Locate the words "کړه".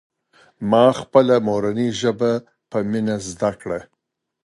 3.61-3.79